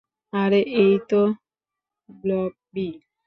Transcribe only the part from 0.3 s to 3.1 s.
আরে, এই তো ব্লবি।